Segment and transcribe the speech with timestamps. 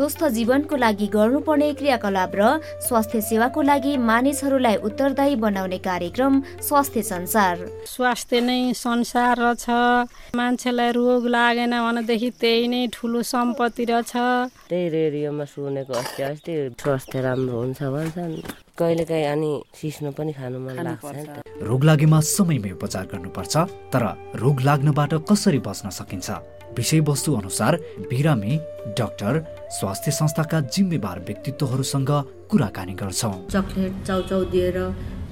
[0.00, 2.44] स्वस्थ जीवनको लागि गर्नुपर्ने क्रियाकलाप र
[2.88, 9.68] स्वास्थ्य सेवाको लागि मानिसहरूलाई उत्तरदायी बनाउने कार्यक्रम स्वास्थ्य संसार। स्वास्थ्य नै संसार छ
[10.32, 14.12] मान्छेलाई रोग लागेन भनेदेखि त्यही नै ठुलो सम्पत्ति रहेछ
[14.72, 18.34] त्यही रेडियोमा सुनेको अस्ति अस्ति स्वास्थ्य राम्रो हुन्छ भन्छन्।
[18.80, 23.54] कहिलेकाहीँ अनि सिस्नो पनि खानु मन लाग्छ रोग लागेमा समयमै उपचार गर्नुपर्छ
[23.92, 24.02] तर
[24.40, 26.30] रोग लाग्नबाट कसरी बच्न सकिन्छ?
[26.70, 27.76] विषयवस्तु अनुसार
[28.08, 28.56] बिरामी
[28.96, 29.34] डाक्टर
[29.70, 32.10] स्वास्थ्य संस्थाका जिम्मेवार व्यक्तित्वहरूसँग
[32.50, 34.78] कुराकानी गर्छौँ। चक्लेट चाउचाउ दिएर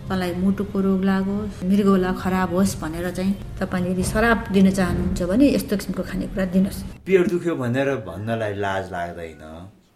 [0.08, 5.46] तँलाई मुटुको रोग लागोस् मृगौला खराब होस् भनेर चाहिँ तपाईँले यदि शराब दिन चाहनुहुन्छ भने
[5.54, 9.42] यस्तो किसिमको खानेकुरा दिनुहोस्। पेट दुख्यो भनेर भन्नलाई लाज लाग्दैन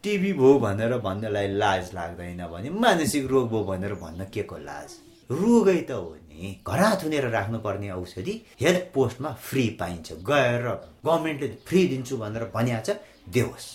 [0.04, 4.90] टिभी भयो भनेर भन्नलाई लाज लाग्दैन भने मानसिक रोग भयो भनेर भन्न के को लाज?
[5.30, 10.66] रोगै त हो नि। घरा थुनेर राख्नुपर्ने औषधि हेल्थ पोस्टमा फ्री पाइन्छ। गएर
[11.06, 12.90] गभर्मेन्टले फ्री दिन्छु भनेर भनिहाल्छ
[13.30, 13.66] देओस्।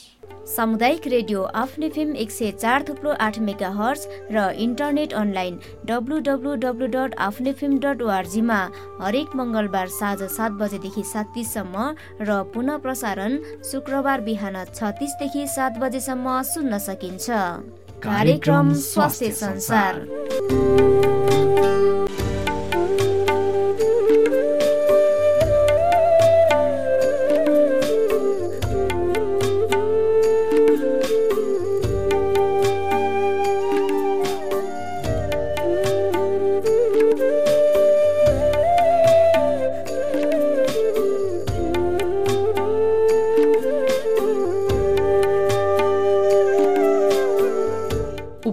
[0.48, 5.58] सामुदायिक रेडियो आफ्नै फिल्म एक सय चार थुप्रो आठ मेगा हर्स र internet online
[5.90, 8.60] W W W dot आफ्नै फिल्म डट ओआरजीमा
[9.02, 11.90] हरेक मङ्गलबार साँझ सात बजेदेखि सात तिससम्म
[12.30, 13.38] र पुनः प्रसारण
[13.72, 17.28] शुक्रबार बिहान छ तिसदेखि सात बजेसम्म सुन्न सकिन्छ।
[18.08, 19.94] कार्यक्रम स्वास्थ्य संसार।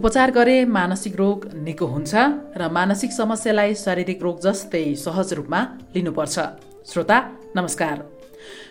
[0.04, 2.12] उपचार गरे मानसिक रोग निको हुन्छ
[2.60, 5.60] र मानसिक समस्यालाई शारीरिक रोग जस्तै सहज रूपमा
[5.96, 6.36] लिनुपर्छ।
[6.92, 7.18] श्रोता
[7.56, 7.96] नमस्कार।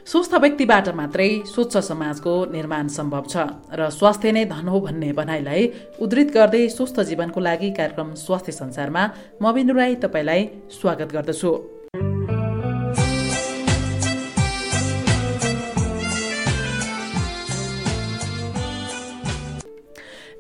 [0.06, 5.62] स्वस्थ व्यक्तिबाट मात्रै स्वच्छ समाजको निर्माण सम्भव छ र स्वास्थ्य नै धन हो भन्ने भनाइलाई
[5.98, 9.03] उद्धृत गर्दै स्वस्थ जीवनको लागि कार्यक्रम स्वास्थ्य संसारमा
[9.42, 10.41] म बिन्दु राई तपाईँलाई
[10.78, 11.53] स्वागत गर्दछु।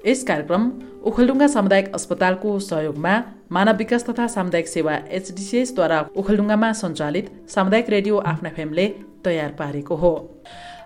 [0.05, 0.63] यस कार्यक्रम
[1.03, 3.13] ओखलडुङ्गा सामुदायिक अस्पतालको सहयोगमा
[3.51, 8.85] मानव विकास तथा सामुदायिक सेवा एचडिसिएसद्वारा ओखलडुङ्गामा सञ्चालित सामुदायिक रेडियो आफ्ना फेमले
[9.25, 10.13] तयार पारेको हो।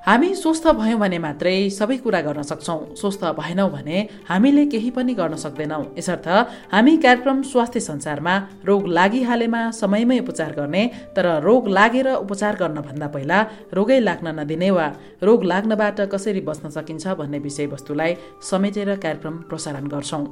[0.08, 3.98] हामी स्वस्थ भयौँ भने मात्रै सबै कुरा गर्न सक्छौँ। स्वस्थ भएनौँ भने
[4.30, 6.28] हामीले केही पनि गर्न सक्दैनौँ। यसर्थ
[6.72, 13.40] हामी कार्यक्रम स्वास्थ्य संसारमा रोग लागिहालेमा समयमै उपचार गर्ने तर रोग लागेर उपचार गर्नभन्दा पहिला
[13.76, 14.88] रोगै लाग्न नदिने वा
[15.28, 18.16] रोग लाग्नबाट कसरी बच्न सकिन्छ भन्ने विषयवस्तुलाई
[18.52, 20.26] समेटेर कार्यक्रम प्रसारण गर्छौँ।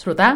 [0.00, 0.28] श्रोता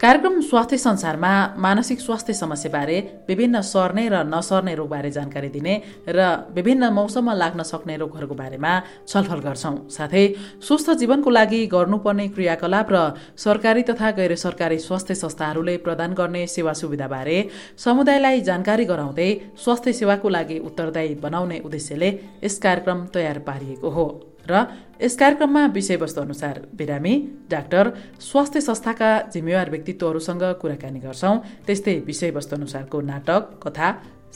[0.00, 2.98] कार्यक्रम स्वास्थ्य संसारमा मानसिक स्वास्थ्य समस्याबारे
[3.28, 5.74] विभिन्न सर्ने र नसर्ने रोगबारे जानकारी दिने
[6.08, 6.20] र
[6.54, 8.72] विभिन्न मौसममा लाग्न सक्ने रोगहरूको बारेमा
[9.08, 10.24] छलफल गर्छौँ। साथै
[10.62, 12.98] स्वस्थ जीवनको लागि गर्नुपर्ने क्रियाकलाप र
[13.36, 17.38] सरकारी तथा गैर सरकारी स्वास्थ्य संस्थाहरूले प्रदान गर्ने सेवा सुविधाबारे
[17.84, 22.10] समुदायलाई जानकारी गराउँदै स्वास्थ्य सेवाको लागि उत्तरदायी बनाउने उद्देश्यले
[22.44, 24.06] यस कार्यक्रम तयार पारिएको हो।
[24.50, 24.64] र
[25.02, 27.14] यस कार्यक्रममा विषयवस्तु अनुसार बिरामी
[27.50, 27.84] डाक्टर
[28.20, 33.88] स्वास्थ्य संस्थाका जिम्मेवार व्यक्तित्वहरूसँग कुराकानी गर्छौँ। त्यस्तै विषयवस्तु अनुसारको नाटक कथा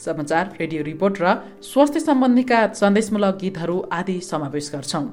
[0.05, 1.25] समाचार रेडियो रिपोर्ट र
[1.61, 5.05] स्वास्थ्य सम्बन्धीका सन्देशमूलक गीतहरू आदि समावेश गर्छौँ।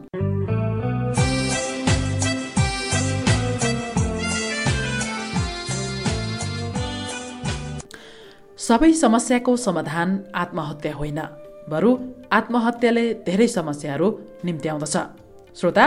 [8.58, 11.20] सबै समस्याको समाधान आत्महत्या होइन।
[11.68, 11.90] बरु
[12.32, 14.08] आत्महत्याले धेरै समस्याहरू
[14.44, 14.96] निम्त्याउँदछ।
[15.56, 15.86] श्रोता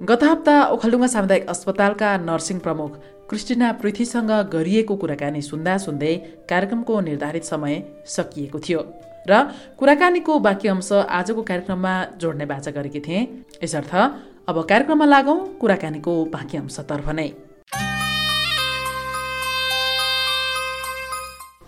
[0.00, 2.90] गत हप्ता ओखलडुङ्गा सामुदायिक अस्पतालका नर्सिङ प्रमुख
[3.30, 6.14] क्रिस्टिना पृथ्वीसँग गरिएको कुराकानी सुन्दा सुन्दै
[6.50, 7.74] कार्यक्रमको निर्धारित समय
[8.14, 8.80] सकिएको थियो
[9.30, 9.32] र
[9.78, 13.22] कुराकानीको बाँकी अंश आजको कार्यक्रममा जोड्ने बाचा गरेकी थिएँ।
[13.64, 13.92] यसर्थ
[14.48, 17.28] अब कार्यक्रममा लागौँ कुराकानीको बाँकी अंशतर्फ नै।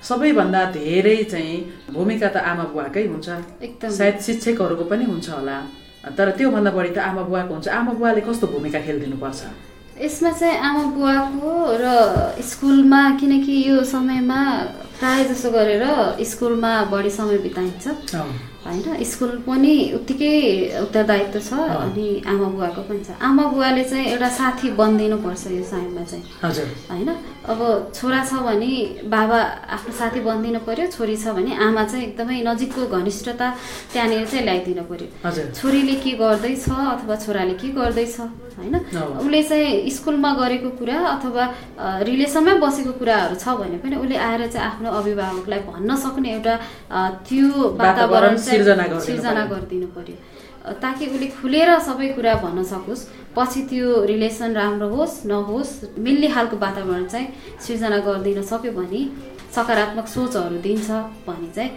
[0.03, 1.57] सबैभन्दा धेरै चाहिँ
[1.95, 3.29] भूमिका त आमा बुवाकै हुन्छ।
[3.99, 5.57] सायद शिक्षकहरूको पनि हुन्छ होला।
[6.03, 9.41] तर त्योभन्दा बढी त आमा बुवाको हुन्छ। आमा बुवाले कस्तो भूमिका खेलिदिनुपर्छ?
[10.03, 11.87] यसमा चाहिँ आमा बुवाको र
[12.43, 14.41] स्कुलमा किनकि यो समयमा
[14.99, 15.85] प्रायः जसो गरेर
[16.25, 17.87] स्कुलमा बढी समय बिताइन्छ।
[18.63, 20.35] होइन स्कुल पनि उत्तिकै
[20.83, 26.03] उत्तरदायित्व छ अनि आमा बुवाको पनि छ। आमा बुवाले चाहिँ एउटा साथी बनिदिनुपर्छ यो समयमा
[26.11, 27.11] चाहिँ। हजुर। होइन
[27.43, 28.71] अब छोरा छ भने
[29.11, 29.39] बाबा
[29.75, 33.47] आफ्नो साथी बनिदिनु पर्यो छोरी छ भने आमा चाहिँ एकदमै नजिकको घनिष्ठता
[33.93, 38.17] त्यहाँनिर चाहिँ ल्याइदिनु पर्यो। छोरीले के गर्दैछ अथवा छोराले के गर्दैछ
[38.59, 38.75] होइन?
[39.19, 41.45] उसले चाहिँ स्कुलमा गरेको कुरा अथवा
[42.07, 46.55] रिलेसनमै बसेको कुराहरू छ भने पनि उसले आएर चाहिँ आफ्नो अभिभावकलाई भन्न सक्ने एउटा
[47.27, 50.17] त्यो वातावरण सिर्जना गरिदिनु पर्यो।
[50.83, 53.07] ताकि उसले खुलेर सबै कुरा भन्न सकोस्।
[53.37, 57.27] पछि त्यो रिलेसन राम्रो होस् नहोस् मिल्ने खालको वातावरण चाहिँ
[57.67, 59.01] सृजना गरिदिन सक्यो भने
[59.55, 60.91] सकारात्मक सोचहरू दिन्छ
[61.27, 61.71] भने चाहिँ।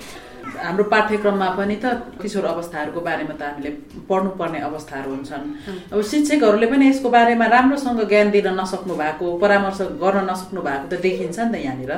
[0.46, 1.86] हाम्रो पाठ्यक्रममा पनि त
[2.22, 3.70] किशोर अवस्थाहरूको बारेमा त हामीले
[4.10, 5.44] पढ्नुपर्ने अवस्थाहरू हुन्छन्।
[5.92, 11.02] अब शिक्षकहरूले पनि यसको बारेमा राम्रोसँग ज्ञान दिन नसक्नु भएको परामर्श गर्न नसक्नु भएको त
[11.02, 11.92] देखिन्छ नि त यहाँनिर।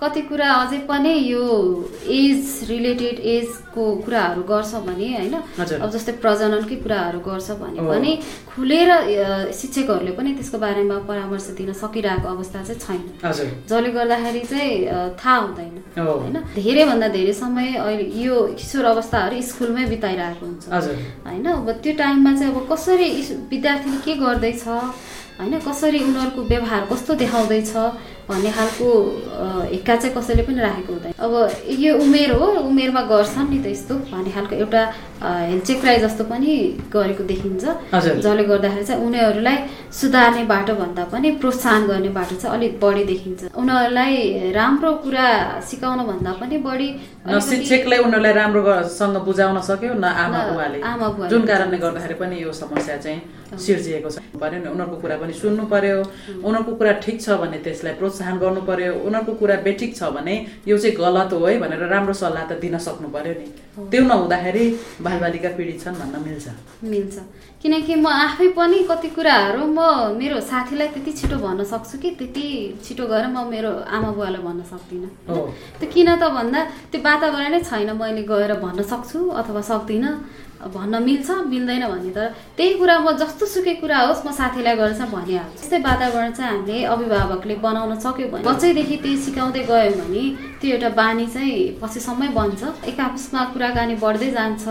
[0.00, 1.42] कति कुरा अझै पनि यो
[2.06, 5.34] एज रिलेटेड एजको कुराहरू गर्छ भने होइन।
[5.80, 8.18] अब जस्तै प्रजननकै कुराहरू गर्छ भने। पनि
[8.54, 8.90] खुलेर
[9.52, 13.30] शिक्षकहरूले पनि त्यसको बारेमा परामर्श दिन सकिरहेको अवस्था चाहिँ छैन।
[13.68, 14.86] जसले गर्दाखेरि चाहिँ
[15.24, 16.32] थाहा हुँदैन। होइन?
[16.32, 20.68] धेरैभन्दा धेरै समय अहिले यो किशोर अवस्थाहरू स्कुलमै बिताइरहेको हुन्छ।
[21.26, 21.44] होइन?
[21.44, 24.68] अब त्यो टाइममा चाहिँ अब कसरी इस- विद्यार्थीले के गर्दैछ?
[25.40, 25.58] होइन?
[25.60, 27.72] कसरी उनीहरूको व्यवहार कस्तो देखाउँदैछ?
[28.28, 28.86] भन्ने खालको
[29.72, 31.32] हिक्का चाहिँ कसैले पनि राखेको हुँदैन अब
[31.84, 34.82] यो उमेर हो उमेरमा गर्छन् नि त यस्तो भन्ने खालको एउटा
[35.22, 36.52] अ, हेलचेक्राइ जस्तो पनि
[36.94, 37.64] गरेको देखिन्छ।
[38.24, 39.56] जसले गर्दाखेरि चाहिँ उनीहरूलाई
[39.94, 45.26] सुधार्ने बाटो भन्दा पनि प्रोत्साहन गर्ने बाटो चाहिँ अलिक बढी देखिन्छ। उनीहरूलाई राम्रो कुरा
[45.62, 46.88] सिकाउन भन्दा पनि बढी
[47.30, 50.78] शिक्षकले उनीहरूलाई राम्रोसँग बुझाउन सक्यो न आमा बुवाले।
[51.30, 53.20] जुन कारणले गर्दाखेरि पनि यो समस्या चाहिँ
[53.54, 55.98] सिर्जिएको छ। पर्यो नि उनीहरूको कुरा पनि सुन्नु पर्यो।
[56.42, 60.34] उनीहरूको कुरा ठिक छ भने त्यसलाई प्रोत्साहन गर्नु पर्यो। उनीहरूको कुरा बेठिक छ भने
[60.66, 63.46] यो चाहिँ गलत हो है भनेर राम्रो सल्लाह त दिन सक्नु पर्यो नि।
[63.90, 64.64] त्यो नहुँदाखेरि
[65.06, 66.46] बालबालिका पीडित छन् भन्न मिल्छ।
[66.82, 67.16] मिल्छ।
[67.62, 69.78] किनकि म आफै पनि कति कुराहरू म
[70.20, 72.10] मेरो साथीलाई त्यति छिटो भन्न सक्छु कि?
[72.18, 72.46] त्यति
[72.84, 75.10] छिटो गएर म मेरो आमा बुवालाई भन्न सक्दिनँ।
[75.78, 76.60] त्यो किन त भन्दा
[76.92, 80.12] त्यो वातावरणै छैन मैले गएर भन्न सक्छु अथवा सक्दिनँ।
[80.72, 82.26] भन्न मिल्छ मिल्दैन भन्ने। तर
[82.56, 86.50] त्यही कुरा म जस्तो सुकै कुरा होस् म साथीलाई गएर चाहिँ भनिहाल्छु। त्यस्तै वातावरण चाहिँ
[86.50, 90.22] हामीले अभिभावकले बनाउन सक्यो भने बच्चैदेखि त्यही सिकाउँदै गयो भने
[90.60, 94.64] त्यो एउटा बानी चाहिँ पछिसम्मै बन्छ। एक आपसमा कुराकानी बढ्दै जान्छ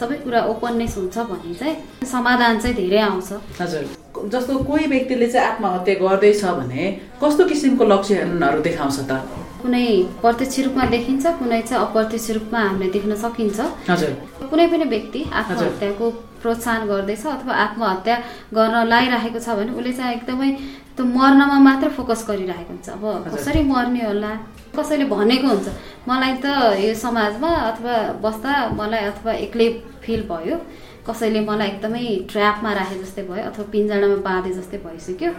[0.00, 1.76] सबै कुरा ओपननेस हुन्छ भने चाहिँ
[2.12, 3.84] समाधान चाहिँ धेरै आउँछ। हजुर।
[4.28, 6.82] जस्तो कोही व्यक्तिले चाहिँ आत्महत्या गर्दैछ भने
[7.22, 9.12] कस्तो किसिमको लक्षणहरू देखाउँछ त?
[9.62, 9.86] कुनै
[10.22, 13.58] प्रत्यक्ष रूपमा देखिन्छ कुनै चाहिँ अप्रत्यक्ष रूपमा हामीले देख्न सकिन्छ।
[14.50, 16.10] कुनै पनि व्यक्ति आत्महत्याको
[16.42, 18.16] प्रोत्साहन गर्दैछ अथवा आत्महत्या
[18.56, 20.50] गर्न लागिरहेको छ भने उसले चाहिँ एकदमै
[20.96, 23.04] त्यो मर्नमा मात्र फोकस गरिरहेको हुन्छ। अब
[23.34, 24.32] कसरी मर्ने होला?
[24.76, 25.68] कसैले भनेको हुन्छ
[26.08, 26.46] मलाई त
[26.84, 29.68] यो समाजमा अथवा बस्दा मलाई अथवा एक्लै
[30.04, 30.56] फिल भयो।
[31.08, 35.30] कसैले मलाई एकदमै ट्र्यापमा राखे जस्तै भयो अथवा पिन्जडामा बाँधे जस्तै भइसक्यो।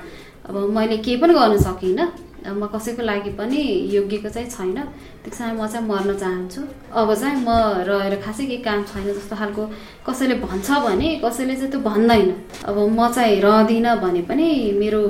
[0.50, 2.08] अब मैले केही पनि गर्न सकिनँ।
[2.42, 3.62] म कसैको लागि पनि
[3.94, 4.74] योग्यको चाहिँ छैन।
[5.22, 7.50] त्यस कारण म चाहिँ मर्न चाहन्छु। अब चाहिँ म
[7.86, 9.64] रहेर खासै केही काम छैन जस्तो खालको
[10.08, 12.30] कसैले भन्छ भने कसैले चाहिँ त्यो भन्दैन।
[12.66, 14.48] अब म चाहिँ रहँदिनँ भने पनि
[14.82, 15.02] मेरो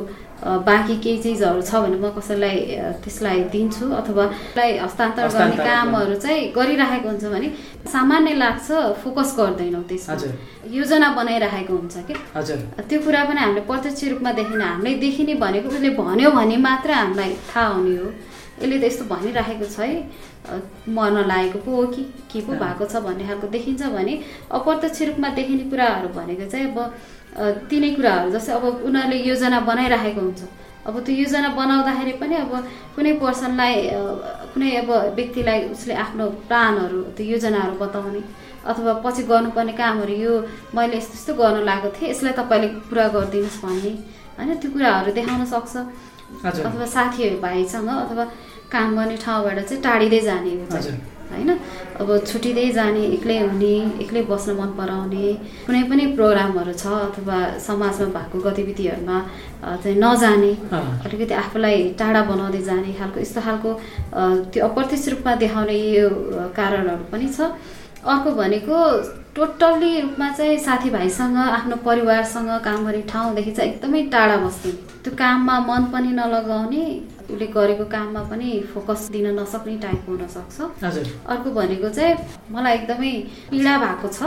[0.41, 2.57] बाँकी केही चिजहरू छ भने म कसैलाई
[3.03, 4.25] त्यसलाई दिन्छु अथवा
[4.57, 7.47] हस्तान्तरण गर्ने कामहरू चाहिँ गरिराखेको हुन्छ भने
[7.85, 8.67] सामान्य लाग्छ
[9.03, 10.15] फोकस गर्दैनौँ त्यसमा।
[10.65, 12.13] योजना बनाइराखेको हुन्छ कि?
[12.35, 12.57] हजुर।
[12.89, 17.33] त्यो कुरा पनि हामीले प्रत्यक्ष रूपमा देखिन हामीले देखिने भनेको उसले भन्यो भने मात्र हामीलाई
[17.53, 18.09] थाहा हुने हो।
[18.61, 19.95] यसले त यस्तो भनिराखेको छ है।
[20.89, 22.01] मर्न लागेको पो हो कि?
[22.33, 24.13] के पो भएको छ भन्ने खालको देखिन्छ भने
[24.57, 26.77] अप्रत्यक्ष रूपमा देखिने कुराहरू भनेको चाहिँ अब
[27.69, 30.41] तिनै कुराहरू जस्तै अब उनीहरूले योजना बनाइराखेको हुन्छ।
[30.87, 32.51] अब त्यो योजना बनाउँदाखेरि पनि अब
[32.95, 33.75] कुनै पर्सनलाई
[34.53, 38.21] कुनै अब व्यक्तिलाई उसले आफ्नो प्लानहरू त्यो योजनाहरू बताउने
[38.65, 40.33] अथवा पछि गर्नुपर्ने कामहरू यो
[40.75, 43.91] मैले यस्तो यस्तो गर्न लागेको थिएँ यसलाई तपाईँले पुरा गरिदिनुहोस् भन्ने।
[44.37, 45.75] होइन त्यो कुराहरू देखाउन सक्छ।
[46.45, 48.23] अथवा साथी भाइसँग अथवा
[48.71, 50.51] काम गर्ने ठाउँबाट चाहिँ टाढिँदै जाने।
[51.31, 51.49] होइन
[52.01, 55.27] अब छुट्टिँदै जाने एक्लै हुने एक्लै बस्न मन पराउने
[55.65, 57.37] कुनै पनि प्रोग्रामहरू छ अथवा
[57.67, 59.17] समाजमा भएको गतिविधिहरूमा
[59.83, 60.51] चाहिँ नजाने।
[61.05, 63.69] अलिकति आफूलाई टाढा बनाउँदै जाने खालको यस्तो खालको
[64.51, 66.09] त्यो अप्रत्यक्ष रूपमा देखाउने यो
[66.57, 67.39] कारणहरू पनि छ
[68.03, 68.75] अर्को भनेको
[69.35, 74.71] टोटल्ली रूपमा चाहिँ साथीभाइसँग आफ्नो परिवारसँग काम गर्ने ठाउँदेखि चाहिँ एकदमै टाढा बस्ने
[75.03, 76.83] त्यो काममा मन पनि नलगाउने
[77.31, 80.57] उसले गरेको काममा पनि फोकस दिन नसक्ने टाइपको हुनसक्छ।
[81.27, 82.15] अर्को भनेको चाहिँ
[82.51, 83.11] मलाई एकदमै
[83.51, 84.19] पीडा भएको छ।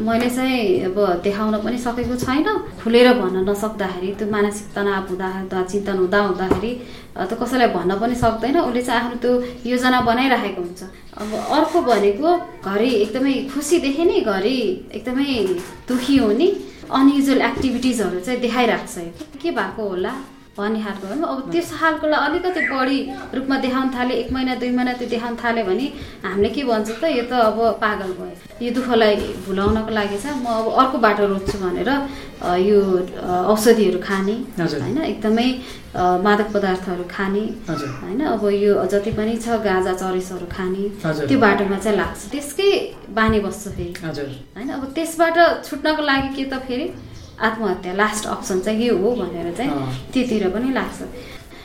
[0.00, 2.48] मैले चाहिँ अब देखाउन पनि सकेको छैन।
[2.82, 6.72] खुलेर भन्न नसक्दाखेरि त्यो मानसिक तनाव हुँदा चिन्तन हुँदा हुँदाखेरि
[7.18, 9.32] त्यो कसैलाई भन्न पनि सक्दैन। उसले चाहिँ आफ्नो त्यो
[9.70, 10.82] योजना बनाइराखेको हुन्छ।
[11.18, 12.28] अब अर्को भनेको
[12.62, 14.56] घरि एकदमै खुसी देख्ने घरि
[14.94, 15.30] एकदमै
[15.88, 16.48] दुखी हुने
[16.88, 18.96] अनयुजुअल एक्टिभिटिजहरू चाहिँ देखाइरहेको छ।
[19.42, 20.12] के भएको होला?
[20.58, 22.98] भन्ने खालको हो अब त्यस खालकोलाई अलिकति बढी
[23.36, 25.86] रूपमा देखाउन थाले एक महिना दुई महिना त्यो देखाउन थाल्यो भने
[26.26, 29.14] हामीले के भन्छ त यो त अब पागल भयो। यो दुःखलाई
[29.46, 31.90] भुलाउनको लागि चाहिँ म अब अर्को बाटो रोज्छु भनेर
[32.68, 32.78] यो
[33.54, 35.48] औषधिहरू खाने। होइन एकदमै
[36.26, 40.82] मादक पदार्थहरू खाने होइन अब यो जति पनि छ गाजा चरिसहरू खाने।
[41.28, 42.70] त्यो बाटोमा चाहिँ लाग्छ। त्यसकै
[43.14, 43.92] बानी बस्छ फेरि।
[44.56, 46.86] होइन अब त्यसबाट छुट्नको लागि के त फेरि
[47.40, 49.70] आत्महत्या लास्ट अप्सन चाहिँ यो हो भनेर चाहिँ।
[50.12, 51.02] त्योतिर पनि लाग्छ।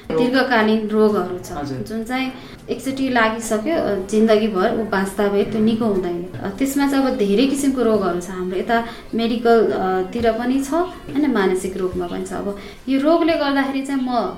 [0.04, 2.28] दीर्घकालीन रोगहरू छ। जुन चाहिँ
[2.70, 3.76] एकचोटि लागिसक्यो
[4.12, 6.22] जिन्दगीभर ऊ बाँच्दा भए त्यो निको हुँदैन।
[6.60, 8.78] त्यसमा चाहिँ अब धेरै किसिमको रोगहरू छ। हाम्रो यता
[9.16, 10.74] मेडिकल अ, तिर पनि छ
[11.10, 12.58] होइन मानसिक रोगमा पनि छ। अब
[12.90, 14.38] यो रोगले गर्दाखेरि चाहिँ म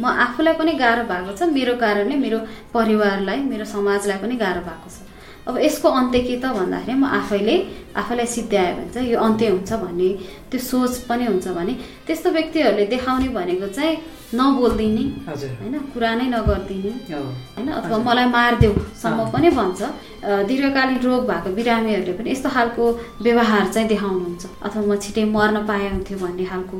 [0.00, 2.38] म आफूलाई पनि गाह्रो भएको छ। मेरो कारणले मेरो
[2.74, 5.09] परिवारलाई मेरो समाजलाई पनि गाह्रो भएको छ।
[5.50, 7.54] अब यसको अन्त्य के त भन्दाखेरि म आफैले
[7.96, 10.08] आफैलाई सिद्ध्यायो भने चाहिँ यो अन्त्य हुन्छ भन्ने
[10.46, 11.74] त्यो सोच पनि हुन्छ भने
[12.06, 13.96] त्यस्तो व्यक्तिहरूले देखाउने भनेको चाहिँ
[14.34, 17.22] नबोलिदिने। होइन कुरा नै नगरिदिने। हो।
[17.54, 19.80] होइन अथवा मलाई मारिदेऊ सम्म पनि भन्छ।
[20.48, 22.84] दीर्घकालीन रोग भएको बिरामीहरूले पनि यस्तो खालको
[23.26, 26.76] व्यवहार चाहिँ देखाउनुहुन्छ। अथवा म छिटै मर्न पाए हुन्थ्यो भन्ने खालको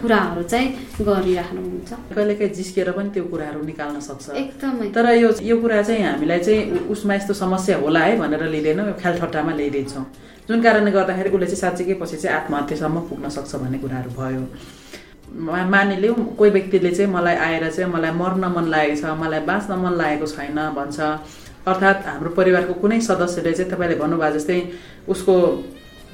[0.00, 0.68] कुराहरू चाहिँ
[1.04, 6.40] गरिराख्नुहुन्छ। कहिलेकाहीँ जिस्किएर पनि त्यो कुराहरू निकाल्न सक्छ। एकदमै। तर यो यो कुरा चाहिँ हामीलाई
[6.40, 10.04] चाहिँ उसमा यस्तो समस्या होला है भनेर लिँदैनौँ। ख्यालठट्टामा ल्याइदिन्छौँ।
[10.48, 14.42] जुन कारणले गर्दाखेरि उसले चाहिँ साँच्चीकै पछि चाहिँ आत्महत्यासम्म पुग्न सक्छ भन्ने कुराहरू भयो।
[15.34, 19.92] मानिलिउँ कोही व्यक्तिले चाहिँ मलाई आएर चाहिँ मलाई मर्न मन लागेको छ मलाई बाँच्न मन
[20.00, 20.98] लागेको छैन भन्छ।
[21.68, 24.58] अर्थात् हाम्रो परिवारको कुनै सदस्यले चाहिँ तपाईँले भन्नुभयो जस्तै
[25.08, 25.34] उसको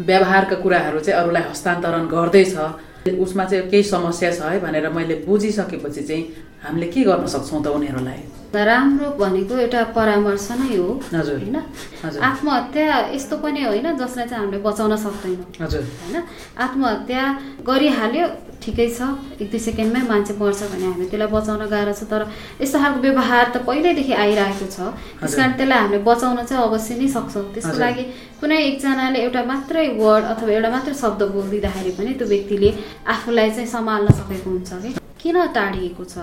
[0.00, 2.56] व्यवहारका कुराहरू चाहिँ अरूलाई हस्तान्तरण गर्दैछ।
[3.04, 6.22] उसमा चाहिँ केही समस्या छ है भनेर मैले बुझिसकेपछि चाहिँ
[6.64, 8.20] हामीले के गर्न सक्छौँ त उनीहरूलाई?
[8.54, 11.56] राम्रो भनेको एउटा परामर्श नै हो। हजुर होइन?
[12.22, 16.16] आत्महत्या यस्तो पनि होइन जसलाई चाहिँ हामीले बचाउन सक्दैनौँ। हजुर। होइन?
[16.64, 17.24] आत्महत्या
[17.68, 18.26] गरिहाल्यो
[18.62, 19.00] ठिकै छ
[19.40, 22.22] एक दुई सेकेन्डमै मान्छे मर्छ भने हामी त्यसलाई बचाउन गाह्रो छ। तर
[22.62, 24.78] यस्तो खालको व्यवहार त पहिल्यैदेखि आइरहेको छ।
[25.20, 28.04] त्यस कारण त्यसलाई हामीले बचाउन चाहिँ अवश्य नै सक्छौँ। त्यसको। लागि
[28.40, 32.70] कुनै एकजनाले एउटा मात्रै वर्ड अथवा एउटा मात्रै शब्द बोलिदिँदाखेरि पनि त्यो व्यक्तिले
[33.14, 34.90] आफूलाई चाहिँ सम्हाल्न सकेको हुन्छ कि?
[35.20, 36.14] किन टाढिएको छ?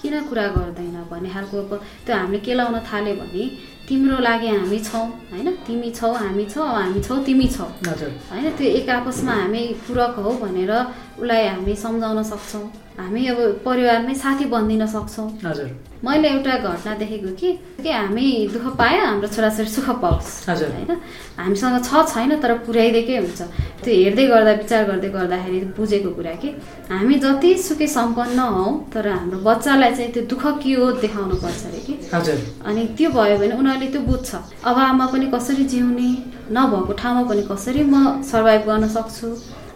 [0.00, 0.96] किन कुरा गर्दैन?
[1.10, 1.72] भन्ने खालको अब
[2.04, 3.44] त्यो हामीले केलाउन थाल्यो भने
[3.90, 5.50] तिम्रो लागि हामी छौँ होइन?
[5.66, 8.50] तिमी छौ हामी छौँ हामी छौ तिमी छौ। हजुर। होइन?
[8.56, 10.70] त्यो एक आपसमा हामी पूरक हौ भनेर
[11.18, 12.62] उसलाई हामी सम्झाउन सक्छौँ।
[13.00, 15.70] हामी अब परिवारमै साथी बनिदिन सक्छौँ। हजुर।
[16.04, 17.48] मैले एउटा घटना देखेको कि
[17.84, 20.92] कि हामी दुःख पायो हाम्रो छोराछोरी सुख पाओस् हजुर। होइन?
[21.36, 23.40] हामीसँग छ छैन तर पुर्याइदिएकै हुन्छ।
[23.84, 26.48] त्यो हेर्दै गर्दा विचार गर्दै गर्दाखेरि बुझेको कुरा कि
[26.88, 28.64] हामी जति सुकै सम्पन्न हौ
[28.94, 31.94] तर हाम्रो बच्चालाई चाहिँ त्यो दुःख के हो देखाउनु पर्छ अरे कि?
[32.14, 34.30] हजुर। अनि त्यो भयो भने उनीहरूले त्यो बुझ्छ।
[34.64, 36.10] अभावमा पनि कसरी जिउने
[36.48, 39.28] नभएको ठाउँमा पनि कसरी म सर्भाइभ गर्न सक्छु?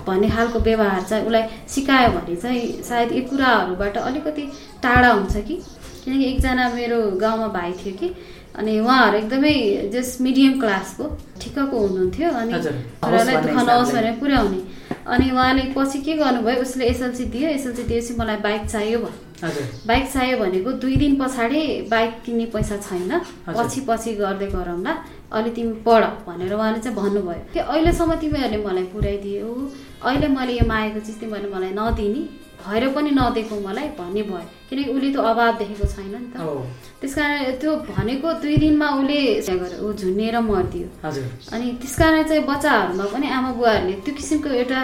[0.07, 4.45] भन्ने खालको व्यवहार चाहिँ उसलाई सिकायो भने चाहिँ सायद यी कुराहरूबाट अलिकति
[4.83, 5.57] टाढा हुन्छ कि?
[6.05, 8.09] किनकि एकजना मेरो गाउँमा भाइ थियो कि
[8.55, 9.55] अनि उहाँहरू एकदमै
[9.93, 11.05] जस मिडियम क्लासको
[11.43, 14.61] ठिक्कको हुनुहुन्थ्यो अनि। छोरालाई दुःख नहोस्। भनेर पुर्याउने।
[15.07, 19.65] अनि उहाँले पछि के गर्नुभयो उसले एसएलसी दियो एसएलसी दिएपछि मलाई बाइक चाहियो भन्यो। हजुर।
[19.87, 24.93] बाइक चाहियो भनेको दुई दिन पछाडि बाइक किन्ने पैसा छैन। पछि पछि गर्दै गरौँला।
[25.35, 29.49] अहिले तिमी पढ भनेर उहाँले चाहिँ भन्नुभयो कि अहिलेसम्म तिमीहरूले मलाई पुऱ्याइदियो।
[30.07, 32.23] अहिले मैले यो मागेको चिज तिमीहरूले मलाई नदिने।
[32.63, 36.55] भएर पनि नदिएको मलाई भन्ने भयो। किनकि उसले त्यो अभाव देखेको छैन नि त। हो।
[37.01, 39.19] त्यस कारण त्यो भनेको दुई दिनमा उसले
[39.85, 40.87] ऊ झुन्निएर मरिदियो।
[41.53, 44.81] अनि त्यस कारण चाहिँ बच्चाहरूमा पनि आमा बुवाहरूले त्यो किसिमको एउटा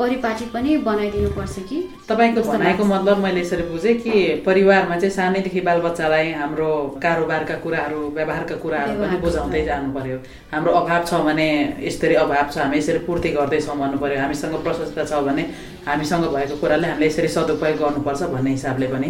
[0.00, 1.78] परिपाटी पनि बनाइदिनु पर्छ कि?
[2.10, 6.70] तपाईँको भनाइको। मतलब मैले यसरी बुझेँ कि परिवारमा चाहिँ सानैदेखि बालबच्चालाई हाम्रो
[7.02, 10.18] कारोबारका कुराहरू व्यवहारका कुराहरू पनि बुझाउँदै जानु पर्यो
[10.52, 11.48] हाम्रो अभाव छ भने
[11.86, 15.44] यसरी अभाव छ हामी यसरी पूर्ति गर्दैछौँ भन्नु पर्यो हामीसँग प्रशस्त छ भने
[15.86, 19.08] हामीसँग भएको कुराले हामीले यसरी सदुपयोग गर्नुपर्छ भन्ने हिसाबले पनि।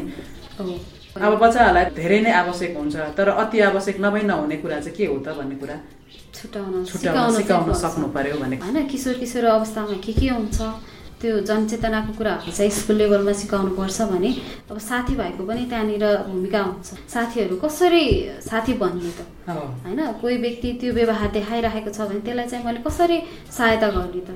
[1.14, 5.18] अब बच्चाहरूलाई धेरै नै आवश्यक हुन्छ तर अति आवश्यक नभई नहुने कुरा चाहिँ के हो
[5.18, 5.76] त भन्ने कुरा
[6.34, 6.84] छुट्याउन
[7.34, 10.58] सिकाउन। सक्नु पर्यो भने होइन किशोर किशोर अवस्थामा के के हुन्छ
[11.20, 14.30] त्यो जनचेतनाको कुराहरू चाहिँ स्कुल लेभलमा सिकाउनु पर्छ भने
[14.70, 18.04] अब साथीभाइको पनि त्यहाँनिर भूमिका हुन्छ। साथीहरू कसरी
[18.40, 19.20] साथी बन्ने त?
[19.84, 23.18] होइन कोही व्यक्ति त्यो व्यवहार देखाइरहेको छ भने त्यसलाई चाहिँ मैले कसरी
[23.52, 24.30] सहायता गर्ने त?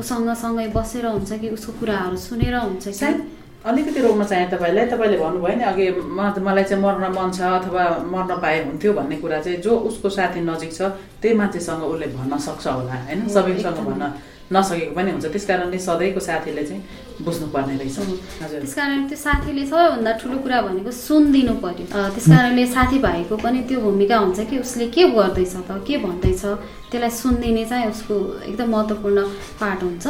[0.00, 3.12] उसँग सँगै बसेर हुन्छ कि उसको कुराहरू सुनेर हुन्छ कि?
[3.60, 7.84] अलिकति रोक्न चाहेँ तपाईँलाई तपाईँले भन्नुभयो नि अघि म मलाई चाहिँ मर्न मन छ अथवा
[8.08, 10.88] मर्न पाए हुन्थ्यो भन्ने कुरा चाहिँ जो उसको साथी नजिक छ
[11.20, 13.28] त्यही मान्छेसँग उसले भन्न सक्छ होला होइन?
[13.28, 14.04] सबैसँग भन्न
[14.50, 16.82] नसकेको पनि हुन्छ। त्यस कारणले सधैँको साथीले चाहिँ
[17.22, 17.98] बुझ्नुपर्ने रहेछ।
[18.42, 23.60] हजुर। त्यस कारणले त्यो साथीले सबैभन्दा ठुलो कुरा भनेको सुनिदिनु पर्यो। त्यस कारणले साथीभाइको पनि
[23.68, 26.42] त्यो भूमिका हुन्छ कि उसले के गर्दैछ त के भन्दैछ
[26.90, 28.14] त्यसलाई सुनिदिने चाहिँ उसको
[28.50, 29.18] एकदम महत्त्वपूर्ण
[29.60, 30.06] पार्ट हुन्छ।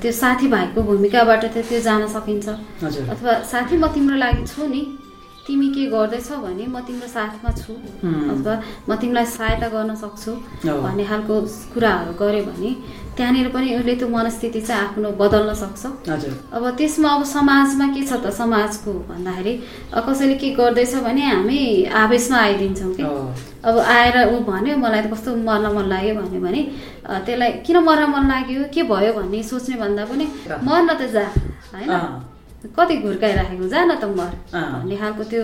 [0.00, 2.48] त्यो साथीभाइको भूमिकाबाट त त्यो जान सकिन्छ।
[2.82, 4.82] हजुर। अथवा साथी म तिम्रो लागि छु नि।
[5.46, 7.72] तिमी के गर्दैछौ भने म तिम्रो साथमा छु।
[8.32, 8.54] अथवा
[8.88, 10.32] म तिमीलाई सहायता गर्न सक्छु।
[10.62, 11.34] भन्ने खालको
[11.74, 12.70] कुराहरू गर्यो भने
[13.16, 15.82] त्यहाँनिर पनि उसले त्यो मनस्थिति चाहिँ आफ्नो बदल्न सक्छ।
[16.54, 19.54] अब त्यसमा अब समाजमा के छ त समाजको भन्दाखेरि
[20.06, 23.02] कसैले के गर्दैछ भने हामी आवेशमा आइदिन्छौँ कि।
[23.66, 26.62] अब आएर ऊ भन्यो मलाई त कस्तो मर्न मन लाग्यो भन्यो भने
[27.26, 28.62] त्यसलाई किन मर्न मन लाग्यो?
[28.74, 29.12] के भयो?
[29.18, 30.24] भन्ने सोच्ने भन्दा पनि
[30.66, 31.26] मर्न त जा
[31.74, 31.90] होइन?
[32.70, 35.42] कति घुर्काइराखेको जा न त मर। भन्ने खालको त्यो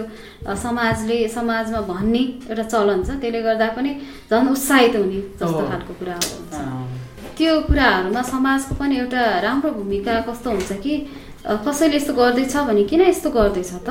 [0.54, 3.90] समाजले समाजमा भन्ने एउटा चलन छ। त्यसले गर्दा पनि
[4.30, 6.54] झन् उत्साहित हुने जस्तो। खालको कुराहरू हुन्छ
[7.38, 10.94] त्यो कुराहरूमा समाजको पनि एउटा राम्रो भूमिका कस्तो हुन्छ कि
[11.48, 13.88] कसैले यस्तो गर्दैछ भने किन यस्तो गर्दैछ त?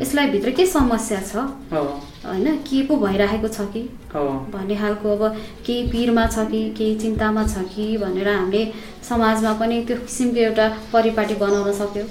[0.00, 1.48] यसलाई भित्र के समस्या छ?
[1.72, 3.82] होइन के पो भइरहेको छ कि?
[4.14, 5.22] भन्ने खालको अब
[5.66, 8.62] केही पिरमा छ कि केही चिन्तामा छ कि भनेर हामीले
[9.08, 12.08] समाजमा पनि त्यो किसिमको एउटा परिपाटी बनाउन सक्यौँ।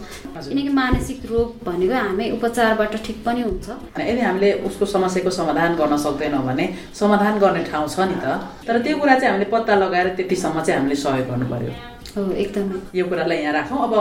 [0.50, 3.68] किनकि मानसिक रोग भनेको हामी उपचारबाट ठिक पनि हुन्छ।
[4.00, 8.26] यदि हामीले उसको समस्याको समाधान गर्न सक्दैनौँ भने समाधान गर्ने ठाउँ छ नि त।
[8.68, 11.72] तर त्यो कुरा चाहिँ हामीले पत्ता लगाएर त्यतिसम्म चाहिँ हामीले सहयोग गर्नु पर्यो
[12.16, 13.94] हो एकदमै। यो कुरालाई यहाँ राखौँ। अब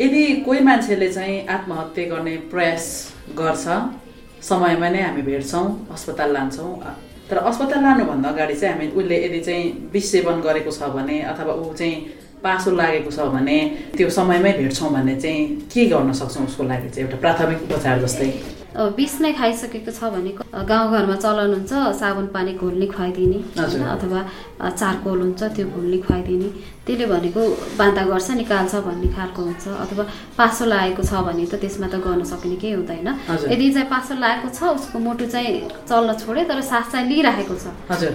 [0.00, 2.84] यदि कोही मान्छेले चाहिँ आत्महत्या गर्ने प्रयास
[3.40, 3.64] गर्छ
[4.42, 6.70] समयमा नै हामी भेट्छौँ अस्पताल लान्छौँ
[7.32, 11.52] तर अस्पताल लानुभन्दा अगाडि चाहिँ हामी उसले यदि चाहिँ विष सेवन गरेको छ भने अथवा
[11.64, 11.94] ऊ चाहिँ
[12.44, 13.56] पासो लागेको छ भने
[13.96, 18.28] त्यो समयमै भेट्छौँ भने चाहिँ के गर्न सक्छौँ उसको लागि चाहिँ एउटा प्राथमिक उपचार जस्तै?
[18.72, 20.30] विष नै खाइसकेको छ भने
[20.64, 23.82] गाउँघरमा चलन हुन्छ साबुन पानी घोल्ने खुवाइदिने। होइन?
[23.84, 24.20] अथवा
[24.70, 26.48] चारकोल हुन्छ त्यो घोल्ने खुवाइदिने
[26.86, 27.40] त्यसले भनेको
[27.78, 30.04] बान्ता गर्छ निकाल्छ भन्ने खालको हुन्छ अथवा
[30.38, 33.08] पासो लागेको छ भने त त्यसमा त गर्न सक्ने केही हुँदैन।
[33.52, 35.52] यदि चाहिँ पासो लागेको छ उसको मुटु चाहिँ
[35.88, 37.64] चल्न छोड्यो तर सास चाहिँ लिइरहेको छ।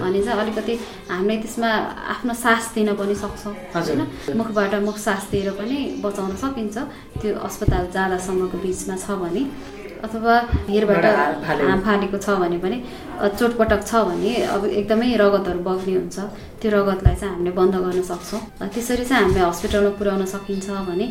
[0.02, 0.74] भने चाहिँ अलिकति
[1.08, 1.70] हामीले त्यसमा
[2.18, 4.00] आफ्नो सास दिन पनि सक्छौँ। होइन
[4.36, 6.76] मुखबाट मुख सास दिएर पनि बचाउन सकिन्छ
[7.22, 9.42] त्यो अस्पताल जाँदासम्मको बिचमा छ भने
[10.06, 10.34] अथवा
[10.68, 12.76] भिरबाट बाट हात फाल्यो। हाम फालेको छ भने पनि
[13.38, 16.18] चोटपटक छ भने अब एकदमै रगतहरू बग्ने हुन्छ
[16.60, 18.40] त्यो रगतलाई चाहिँ हामीले बन्द गर्न सक्छौँ
[18.74, 21.06] त्यसरी चाहिँ हामीले हस्पिटलमा पुर्याउन सकिन्छ भने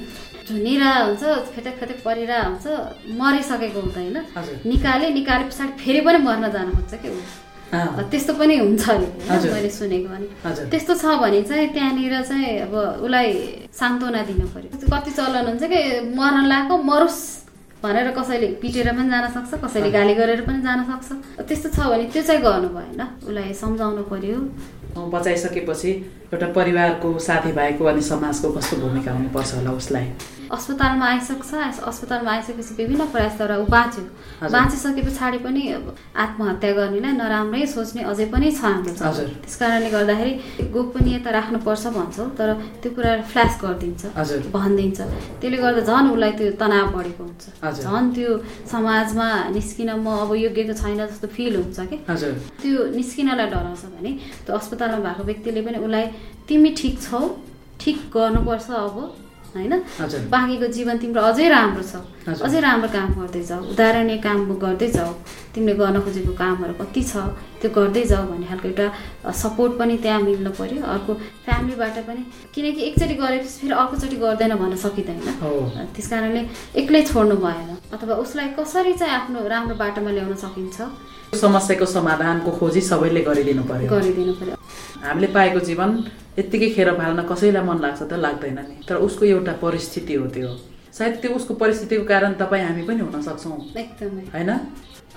[0.47, 1.23] झुनिरा हुन्छ
[1.55, 2.65] फेतेक फेतेक परिरहेको हुन्छ
[3.19, 4.17] मरिसकेको हुँदैन।
[4.71, 7.19] निकाले निकाले पछाडि फेरि पनि मर्न जानु खोज्छ कि ऊ
[8.11, 10.27] त्यस्तो पनि हुन्छ अरे। मैले सुनेको भने।
[10.71, 13.27] त्यस्तो छ भने चाहिँ त्यहाँनिर चाहिँ अब उसलाई
[13.79, 15.81] सान्त्वना दिनु पर्यो कति चलन हुन्छ कि
[16.15, 17.19] मर्न लागेको मरोस्
[17.83, 21.07] भनेर कसैले पिटेर पनि जान सक्छ कसैले गाली गरेर पनि जान सक्छ।
[21.47, 24.37] त्यस्तो छ भने त्यो चाहिँ गर्नु भएन उसलाई सम्झाउनु पर्यो।
[24.95, 25.91] बचाइसकेपछि
[26.33, 30.07] एउटा परिवारको साथीभाइको अनि समाजको कस्तो भूमिका हुनुपर्छ होला उसलाई
[30.55, 34.03] अस्पतालमा आइसक्छ अस- अस्पतालमा आइसकेपछि विभिन्न प्रयासद्वारा ऊ बाँच्यो।
[34.51, 35.61] बाँचिसके पछाडि पनि
[36.23, 38.93] आत्महत्या गर्नेलाई नराम्रै सोच्ने अझै पनि छ हाम्रो।
[39.43, 40.31] त्यस कारणले गर्दाखेरि
[40.75, 42.49] गोपनीयता राख्नुपर्छ भन्छौँ तर
[42.81, 44.99] त्यो कुरा फ्ल्यास गरिदिन्छ हजुर। भनिदिन्छ
[45.41, 47.43] त्यसले गर्दा झन् उसलाई त्यो तनाव बढेको हुन्छ।
[47.83, 48.29] झन् त्यो
[48.71, 52.31] समाजमा निस्किन म अब योग्यको छैन जस्तो फिल हुन्छ कि हजुर
[52.63, 54.11] त्यो निस्किनलाई डराउँछ भने
[54.47, 56.05] त्यो अस्पतालमा भएको व्यक्तिले पनि उसलाई
[56.47, 57.21] तिमी ठिक छौ
[57.81, 58.97] ठिक गर्नुपर्छ अब
[59.55, 59.73] होइन।
[60.29, 62.05] बाँकीको जीवन तिम्रो अझै राम्रो छ।
[62.45, 65.11] अझै राम्रो काम गर्दै जाऊ उदाहरणीय काम गर्दै जाऊ।
[65.53, 67.13] तिमीले गर्न खोजेको कामहरू कति छ
[67.57, 71.13] त्यो गर्दै जाऊ भन्ने खालको एउटा सपोर्ट पनि त्यहाँ मिल्नु पर्यो। अर्को
[71.45, 72.21] फ्यामिलीबाट पनि
[72.53, 75.19] किनकि एकचोटि गरेपछि फेरि अर्कोचोटि गर्दैन भन्न सकिँदैन।
[75.95, 76.41] त्यस कारणले
[76.77, 80.77] एक्लै छोड्नु भएन। अथवा उसलाई कसरी चाहिँ आफ्नो राम्रो बाटोमा ल्याउन सकिन्छ
[81.35, 84.55] समस्याको समाधानको खोजी सबैले गरिदिनु पर्यो। गरिदिनु पर्यो।
[85.03, 85.89] हामीले पाएको जीवन
[86.39, 90.49] यत्तिकै खेर फाल्न कसैलाई मन लाग्छ त लाग्दैन नि। तर उसको एउटा परिस्थिति हो त्यो।
[90.93, 94.51] सायद त्यो उसको परिस्थितिको कारण तपाईँ हामी पनि हुन सक्छौँ। एकदमै। होइन?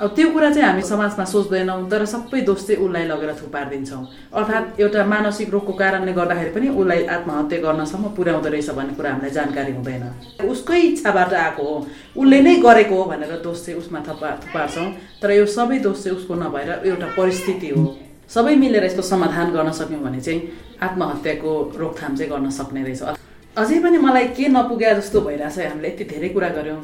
[0.00, 4.80] अब त्यो कुरा चाहिँ हामी समाजमा सोच्दैनौँ तर सबै दोष चाहिँ उसलाई लगेर थुपारिदिन्छौँ। अर्थात्
[4.80, 9.72] एउटा मानसिक रोगको कारणले गर्दाखेरि पनि उसलाई आत्महत्या गर्नसम्म पुर्याउँदो रहेछ भन्ने कुरा हामीलाई जानकारी
[9.76, 10.04] हुँदैन।
[10.48, 11.76] उसकै इच्छाबाट आएको हो।
[12.16, 14.88] उसले नै गरेको हो भनेर दोष चाहिँ उसमा थपा थुपार्छौँ।
[15.20, 17.84] तर यो सबै दोष चाहिँ उसको नभएर एउटा परिस्थिति हो।
[18.24, 20.40] सबै मिलेर यसको समाधान गर्न सक्यौँ भने चाहिँ
[20.80, 23.20] आत्महत्याको रोकथाम चाहिँ गर्न सक्ने रहेछ।
[23.58, 26.80] अझै पनि मलाई के नपुग्या जस्तो भइरहेछ हामीले यति धेरै कुरा गऱ्यौँ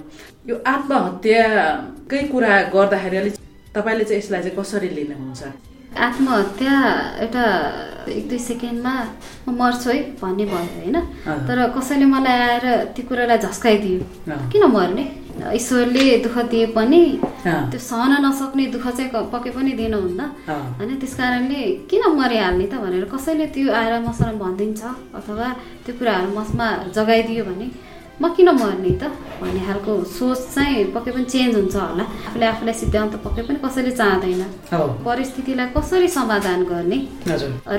[0.48, 3.35] यो आत्महत्याकै कुरा गर्दाखेरि अलिक
[3.76, 5.42] तपाईँले चाहिँ यसलाई चाहिँ कसरी लिनुहुन्छ
[6.07, 6.74] आत्महत्या
[7.24, 7.44] एउटा
[8.18, 8.94] एक दुई सेकेन्डमा
[9.46, 10.96] म मर्छु है भन्ने भयो होइन।
[11.48, 14.00] तर कसैले मलाई आएर त्यो कुरालाई झस्काइदियो।
[14.52, 15.05] किन मर्ने
[15.55, 17.03] ईश्वरले दुःख दिए पनि
[17.47, 23.05] त्यो सहन नसक्ने दुःख चाहिँ पक्कै पनि दिनुहुन्न होइन त्यस कारणले किन मरिहाल्ने त भनेर
[23.15, 24.83] कसैले त्यो आएर मसँग भनिदिन्छ
[25.19, 25.49] अथवा
[25.85, 27.69] त्यो कुराहरू मसमा जगाइदियो भने
[28.17, 32.75] म किन मर्ने त भन्ने खालको सोच चाहिँ पक्कै पनि चेन्ज हुन्छ होला। आफूले आफूलाई
[32.81, 34.43] सिद्ध्याउन त पक्कै पनि कसैले चाहँदैन।
[35.05, 36.99] परिस्थितिलाई कसरी समाधान गर्ने?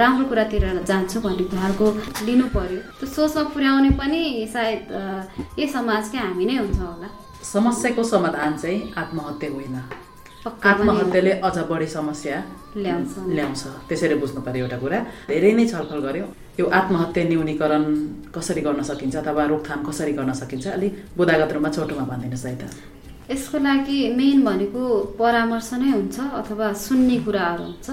[0.01, 1.85] राम्रो कुरातिर जान्छु भन्ने खालको
[2.29, 4.21] लिनु पर्यो। त्यो सोचमा पुर्याउने पनि
[4.53, 4.81] सायद
[5.57, 7.09] यही समाजकै हामी नै हुन्छ होला।
[7.53, 9.77] समस्याको समाधान चाहिँ आत्महत्या होइन।
[10.47, 12.37] आत्महत्याले अझ बढी समस्या
[12.75, 16.27] ल्याउँछ। ल्याउँछ। त्यसरी बुझ्नु पर्यो एउटा कुरा। धेरै नै छलफल गऱ्यौँ
[16.59, 17.83] यो आत्महत्या न्यूनीकरण
[18.35, 22.63] कसरी गर्न सकिन्छ अथवा रोकथाम कसरी गर्न सकिन्छ अलिक बुदागत रूपमा छोटोमा भनिदिनुहोस् है त।
[23.31, 24.81] यसको लागि मेन भनेको
[25.19, 27.87] परामर्श नै हुन्छ अथवा सुन्ने कुराहरू हुन्छ।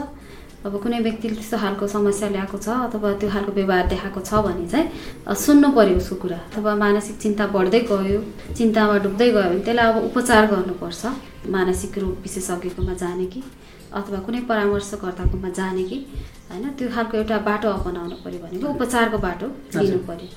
[0.64, 4.64] अब कुनै व्यक्तिले त्यस्तो खालको समस्या ल्याएको छ अथवा त्यो खालको व्यवहार देखाएको छ भने
[4.72, 8.20] चाहिँ सुन्नु पर्यो उसको कुरा। अथवा मानसिक चिन्ता बढ्दै गयो
[8.56, 11.02] चिन्तामा डुब्दै गयो भने त्यसलाई अब उपचार गर्नुपर्छ
[11.56, 13.40] मानसिक रोग विशेषज्ञकोमा जाने कि
[13.92, 15.98] अथवा कुनै परामर्शकर्ताकोमा जाने कि
[16.48, 16.64] होइन?
[16.78, 19.46] त्यो खालको एउटा बाटो अपनाउनु पर्यो भनेको उपचारको बाटो
[19.76, 20.28] लिनु पर्यो।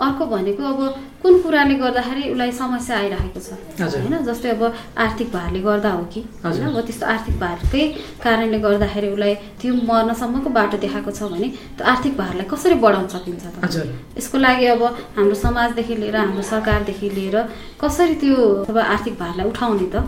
[0.00, 0.80] अर्को भनेको अब
[1.22, 4.62] कुन कुराले गर्दाखेरि उसलाई समस्या आइरहेको छ। होइन जस्तै अब
[4.98, 7.84] आर्थिक भारले गर्दा हो कि। होइन अब त्यस्तो आर्थिक भारकै
[8.24, 13.44] कारणले गर्दाखेरि उसलाई त्यो मर्नसम्मको बाटो देखाएको छ भने त्यो आर्थिक भारलाई कसरी बढाउन सकिन्छ
[13.44, 13.86] त?
[14.18, 14.82] यसको लागि अब
[15.16, 17.36] हाम्रो समाजदेखि लिएर हाम्रो सरकारदेखि लिएर
[17.78, 20.02] कसरी त्यो अब आर्थिक भारलाई उठाउने त?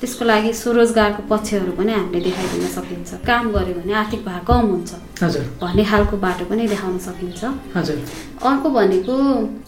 [0.00, 4.90] त्यसको लागि स्वरोजगारको पक्षहरू पनि हामीले देखाइदिन सकिन्छ। काम गऱ्यो भने आर्थिक भार कम हुन्छ।
[5.22, 7.44] हजुर। भन्ने खालको बाटो पनि देखाउन सकिन्छ।
[7.76, 7.96] हजुर।
[8.40, 9.14] अर्को भनेको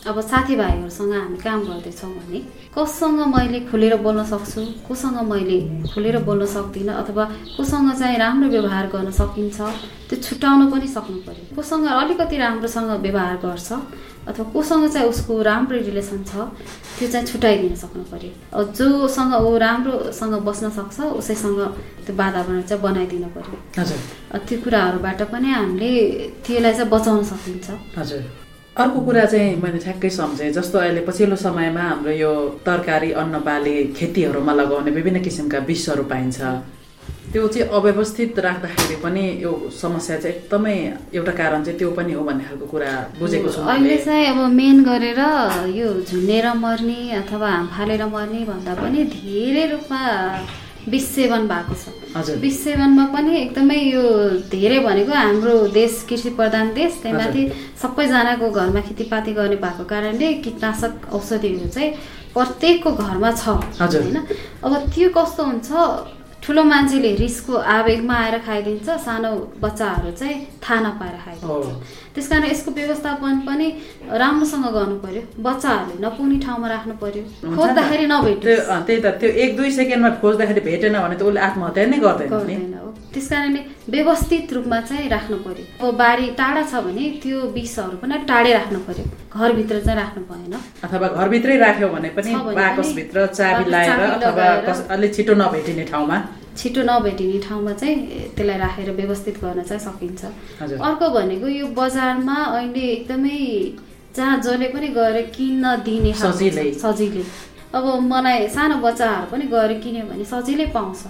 [0.08, 2.40] अब साथीभाइहरूसँग हामी काम गर्दैछौँ भने
[2.72, 5.58] कससँग मैले खुलेर बोल्न सक्छु कोसँग मैले
[5.92, 7.24] खुलेर बोल्न सक्दिनँ अथवा
[7.56, 9.60] कोसँग चाहिँ राम्रो व्यवहार गर्न सकिन्छ
[10.08, 13.68] त्यो छुट्याउन पनि सक्नु पर्यो। कोसँग अलिकति राम्रोसँग व्यवहार गर्छ
[14.28, 16.32] अथवा कोसँग चाहिँ उसको राम्रो रिलेसन छ
[16.98, 18.02] त्यो चाहिँ छुट्याइदिन सक्नु
[18.52, 21.60] अब जोसँग ऊ राम्रोसँग बस्न सक्छ उसैसँग
[22.06, 23.28] त्यो वातावरण चाहिँ बनाइदिनु
[24.34, 25.90] अब त्यो कुराहरूबाट पनि हामीले
[26.46, 27.66] त्यसलाई चाहिँ बचाउन सकिन्छ।
[27.98, 28.22] हजुर।
[28.76, 32.32] अर्को कुरा चाहिँ मैले ठ्याक्कै सम्झेँ जस्तो अहिले पछिल्लो समयमा हाम्रो यो
[32.66, 36.40] तरकारी अन्न बाली खेतीहरूमा लगाउने विभिन्न किसिमका विषहरू पाइन्छ।
[37.32, 40.76] त्यो चाहिँ अव्यवस्थित राख्दाखेरि पनि यो समस्या चाहिँ एकदमै
[41.16, 42.90] एउटा कारण चाहिँ त्यो पनि हो भन्ने खालको कुरा
[43.20, 45.20] बुझेको छु अहिले चाहिँ अब मेन गरेर
[45.76, 50.02] यो झुन्डेर मर्ने अथवा फालेर मर्ने भन्दा पनि धेरै रूपमा
[50.92, 52.36] विष सेवन भएको छ। हजुर।
[53.14, 54.02] पनि एकदमै यो
[54.52, 57.42] धेरै भनेको हाम्रो देश कृषि प्रधान देश त्यही माथि
[57.82, 61.90] सबैजनाको घरमा खेतीपाती गर्ने भएको कारणले कीटनाशक औषधिहरू चाहिँ
[62.34, 64.16] प्रत्येकको घरमा छ। होइन?
[64.64, 65.70] अब त्यो कस्तो हुन्छ?
[66.42, 69.30] ठुलो मान्छेले रिसको आवेगमा आएर खाइदिन्छ सानो
[69.62, 73.66] बच्चाहरू चाहिँ थाहा नपाएर खाइदिन्छ। त्यस कारण यसको व्यवस्थापन पनि
[74.22, 77.22] राम्रोसँग गर्नु पर्यो बच्चाहरूले नपुग्ने ठाउँमा राख्नु पर्यो।
[77.56, 81.86] खोज्दाखेरि नभेट्यो अँ, त्यही त त्यो एक दुई सेकेन्डमा खोज्दाखेरि भेटेन भने त उसले आत्महत्या
[81.92, 83.60] नै गर्दैन हो। त्यस कारणले
[83.94, 88.78] व्यवस्थित रूपमा चाहिँ राख्नु पर्यो अब बारी टाढा छ भने त्यो विषहरू पनि टाढै राख्नु
[88.88, 94.86] पर्यो घरभित्र चाहिँ राख्नु भएन अथवा घरभित्रै राख्यो भने पनि बाकसभित्र चाबी अथवा लगाएर। कस
[94.96, 96.16] अलिक छिटो नभेटिने ठाउँमा
[96.56, 97.96] छिटो नभेटिने ठाउँमा चाहिँ
[98.36, 100.24] त्यसलाई राखेर व्यवस्थित गर्न चाहिँ सकिन्छ।
[100.80, 103.38] अर्को भनेको यो बजारमा अहिले एकदमै
[104.16, 106.70] जहाँ जसले पनि गएर किन्न दिने सजिलै।
[107.74, 111.02] अब मलाई सानो बच्चाहरू पनि गएर किन्यो भने सजिलै पाउँछ।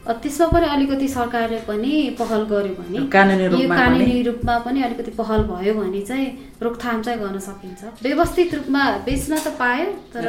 [0.00, 5.74] त्यसमा पनि अलिकति सरकारले पनि पहल गर्यो भने यो कानुनी रूपमा पनि अलिकति पहल भयो
[5.74, 6.26] भने चाहिँ
[6.62, 10.24] रोकथाम चाहिँ गर्न सकिन्छ। व्यवस्थित रूपमा बेच्न त पायो तर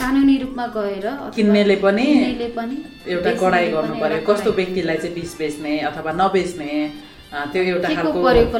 [0.00, 2.06] कानुनी रूपमा गएर किन्नेले पनि
[3.06, 6.70] एउटा पनि गर्नु पर्यो। कस्तो। व्यक्तिलाई चाहिँ बिस बेच्ने अथवा नबेच्ने
[7.52, 7.88] त्यो एउटा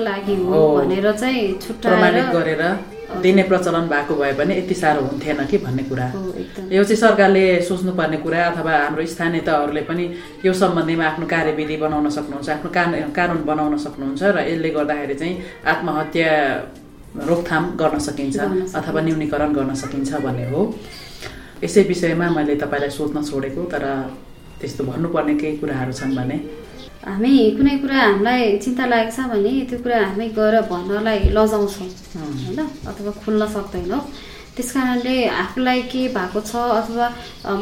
[0.09, 2.63] लागि हो। भनेर चाहिँ छुट्याएर गरेर
[3.23, 6.07] दिने प्रचलन भएको भए पनि यति साह्रो हुन्थेन कि भन्ने कुरा।
[6.73, 10.05] यो चाहिँ सरकारले सोच्नुपर्ने कुरा अथवा हाम्रो स्थानीय तहहरूले पनि
[10.47, 15.35] यो सम्बन्धीमा आफ्नो कार्यविधि बनाउन सक्नुहुन्छ आफ्नो कान कानुन बनाउन सक्नुहुन्छ र यसले गर्दाखेरि चाहिँ
[15.67, 16.31] आत्महत्या
[17.29, 18.39] रोकथाम गर्न सकिन्छ।
[18.79, 20.61] अथवा न्यूनीकरण गर्न सकिन्छ भन्ने हो।
[21.65, 23.85] यसै विषयमा मैले तपाईँलाई सोध्न छोडेको तर
[24.61, 26.37] त्यस्तो भन्नुपर्ने केही कुराहरू छन् भने
[27.01, 32.61] हामी कुनै कुरा हामीलाई चिन्ता लागेको छ भने त्यो कुरा हामी गएर भन्नलाई लजाउँछौँ होइन?
[32.91, 34.01] अथवा खुल्न सक्दैनौँ।
[34.57, 37.07] त्यस कारणले आफूलाई के भएको छ अथवा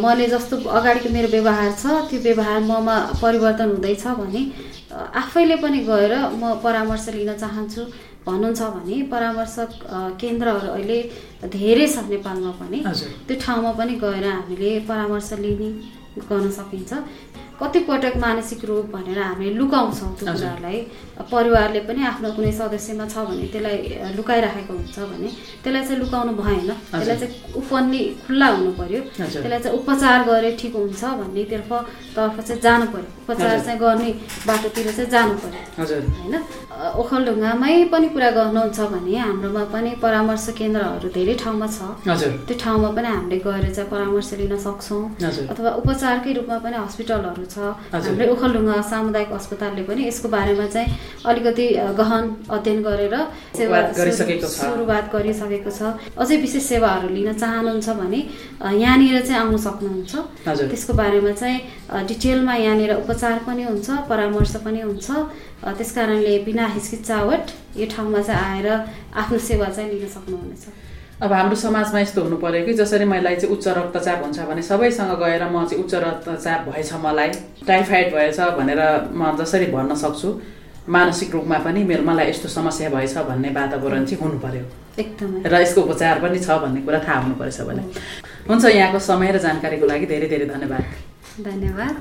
[0.02, 4.42] मैले जस्तो अगाडिको मेरो व्यवहार छ त्यो व्यवहार ममा परिवर्तन हुँदैछ भने
[5.22, 7.82] आफैले पनि गएर म परामर्श लिन चाहन्छु
[8.26, 10.98] भन्नुहुन्छ भने परामर्शक अ, केन्द्रहरू अहिले
[11.54, 12.78] धेरै छ नेपालमा पनि।
[13.28, 15.70] त्यो ठाउँमा पनि गएर हामीले परामर्श लिने
[16.18, 16.92] गर्न सकिन्छ।
[17.60, 20.78] कतिपटक मानसिक रोग भनेर हामीले लुकाउँछौँ त्यो कुराहरूलाई।
[21.18, 23.78] परिवारले पनि आफ्नो कुनै सदस्यमा छ भने त्यसलाई
[24.16, 25.28] लुकाइराखेको हुन्छ भने
[25.62, 30.74] त्यसलाई चाहिँ लुकाउनु भएन। त्यसलाई चाहिँ उपन्ने खुल्ला हुनु पर्यो। त्यसलाई चाहिँ उपचार गरे ठिक
[30.78, 31.70] हुन्छ भन्नेतर्फ
[32.14, 34.08] तर्फ चाहिँ जानु पर्यो। उपचार चाहिँ गर्ने
[34.46, 35.60] बाटोतिर चाहिँ जानु पर्यो।
[36.22, 36.34] होइन?
[37.02, 41.78] ओखलढुङ्गामै पनि कुरा गर्नुहुन्छ भने हाम्रोमा पनि परामर्श केन्द्रहरू धेरै ठाउँमा छ।
[42.46, 45.02] त्यो ठाउँमा पनि हामीले गएर चाहिँ परामर्श लिन सक्छौँ।
[45.50, 47.58] अथवा उपचारकै रूपमा पनि हस्पिटलहरू छ।
[47.90, 50.88] हाम्रो ओखलढुङ्गा सामुदायिक अस्पतालले पनि यसको बारेमा चाहिँ
[51.26, 51.66] अलिकति
[51.98, 53.14] गहन अध्ययन गरेर
[53.56, 55.80] सेवा सुरुवात गरिसकेको छ।
[56.18, 58.20] अझै विशेष सेवाहरू लिन चाहनुहुन्छ भने
[58.80, 60.12] यहाँनिर चाहिँ आउन सक्नुहुन्छ।
[60.46, 61.58] त्यसको बारेमा चाहिँ
[62.08, 65.06] डिटेलमा यहाँनिर उपचार पनि हुन्छ परामर्श पनि हुन्छ।
[65.58, 67.44] त्यस कारणले बिना हिचकिचावट
[67.76, 68.68] यो ठाउँमा चाहिँ आएर
[69.18, 70.64] आफ्नो सेवा चाहिँ लिन सक्नुहुनेछ।
[71.18, 75.12] अब हाम्रो समाजमा यस्तो हुनु पऱ्यो कि जसरी मलाई चाहिँ उच्च रक्तचाप हुन्छ भने सबैसँग
[75.18, 77.30] गएर म चाहिँ उच्च रक्तचाप भएछ मलाई
[77.66, 80.28] टाइफाइड भएछ भनेर म जसरी भन्न सक्छु।
[80.88, 84.64] मानसिक रूपमा पनि मेरो मलाई यस्तो समस्या भएछ भन्ने वातावरण चाहिँ हुनु पर्यो
[84.98, 87.82] एकदमै। र यसको उपचार पनि छ भन्ने कुरा थाहा हुनु परेछ भने।
[88.48, 90.84] हुन्छ यहाँको समय र जानकारीको लागि धेरै धेरै धन्यवाद।
[91.44, 91.94] धन्यवाद।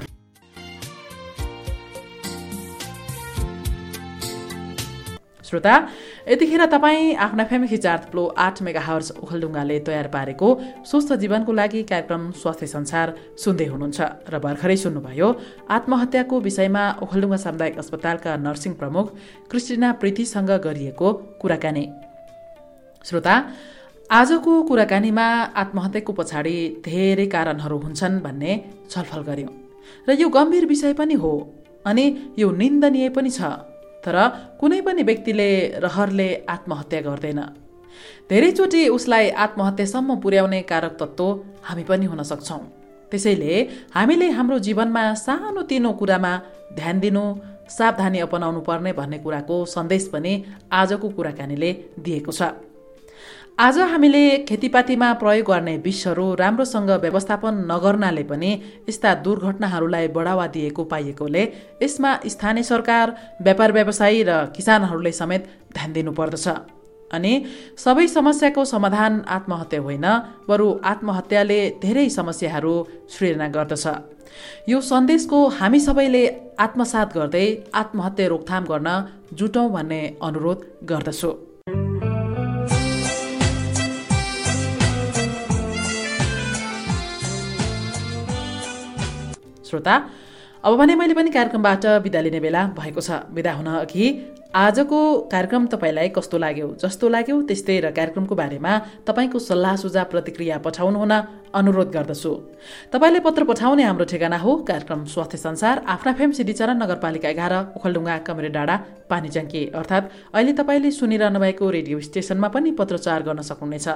[5.47, 5.73] श्रोता
[6.27, 10.47] यतिखेर तपाईँ आफ्ना फेमी खिचार प्लो आठ मेगा हर्स ओखलडुङ्गाले तयार पारेको
[10.89, 13.07] स्वस्थ जीवनको लागि कार्यक्रम स्वास्थ्य संसार
[13.43, 13.99] सुन्दै हुनुहुन्छ
[14.33, 15.27] र भर्खरै सुन्नुभयो
[15.77, 19.05] आत्महत्याको विषयमा ओखलडुङ्गा सामुदायिक अस्पतालका नर्सिङ प्रमुख
[19.51, 21.07] क्रिस्टिना प्रीतिसँग गरिएको
[21.41, 21.85] कुराकानी।
[23.05, 23.35] श्रोता
[24.09, 25.27] आजको कुराकानीमा
[25.61, 26.55] आत्महत्याको पछाडि
[26.85, 28.51] धेरै कारणहरू हुन्छन् भन्ने
[28.91, 29.53] छलफल गर्यौँ
[30.07, 31.31] र यो गम्भीर विषय पनि हो
[31.85, 32.05] अनि
[32.39, 33.41] यो निन्दनीय पनि छ।
[34.07, 34.17] तर
[34.59, 35.49] कुनै पनि व्यक्तिले
[35.85, 37.39] रहरले आत्महत्या गर्दैन।
[38.29, 41.27] धेरैचोटि उसलाई आत्महत्यासम्म पुर्याउने कारक तत्त्व
[41.67, 42.63] हामी पनि हुन सक्छौँ।
[43.11, 43.53] त्यसैले
[43.95, 46.31] हामीले हाम्रो जीवनमा सानो तिनो कुरामा
[46.77, 47.23] ध्यान दिनु
[47.67, 50.33] सावधानी अपनाउनु पर्ने भन्ने कुराको सन्देश पनि
[50.71, 51.71] आजको कुराकानीले
[52.05, 52.41] दिएको छ।
[53.59, 58.51] आज हामीले खेतीपातीमा प्रयोग गर्ने विषहरू राम्रोसँग व्यवस्थापन नगर्नाले पनि
[58.89, 61.43] यस्ता दुर्घटनाहरूलाई बढावा दिएको पाइएकोले
[61.81, 66.47] यसमा स्थानीय सरकार व्यापार व्यवसायी र किसानहरूले समेत ध्यान दिनुपर्दछ।
[67.11, 67.33] अनि
[67.77, 70.05] सबै समस्याको समाधान आत्महत्या होइन
[70.49, 72.75] बरु आत्महत्याले धेरै समस्याहरू
[73.09, 73.85] सृजना गर्दछ।
[74.69, 76.23] यो सन्देशको हामी सबैले
[76.59, 78.89] आत्मसात गर्दै आत्महत्या रोकथाम गर्न
[79.33, 80.59] जुटौँ भन्ने अनुरोध
[80.93, 81.46] गर्दछु।
[89.67, 89.95] श्रोता
[90.63, 94.05] अब भने मैले पनि कार्यक्रमबाट बिदा लिने बेला भएको छ। बिदा हुन अघि
[94.55, 94.99] आजको
[95.31, 98.71] कार्यक्रम तपाईँलाई कस्तो लाग्यो जस्तो लाग्यो त्यस्तै र कार्यक्रमको बारेमा
[99.07, 101.13] तपाईँको सल्लाह सुझाव प्रतिक्रिया पठाउनुहुन
[101.53, 102.31] अनुरोध गर्दछु।
[102.91, 108.17] तपाईँले पत्र पठाउने हाम्रो ठेगाना हो कार्यक्रम स्वास्थ्य संसार आफ्ना फेम सिद्धिचरण नगरपालिका एघार उखलडुङ्गा
[108.27, 108.75] कमरे डाँडा
[109.09, 110.05] पानीजङ्की अर्थात्
[110.35, 113.87] अहिले तपाईँले सुनिरहनु भएको रेडियो स्टेसनमा पनि पत्रचार गर्न सक्नुहुनेछ।